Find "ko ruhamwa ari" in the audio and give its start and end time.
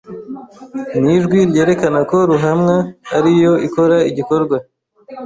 2.09-3.31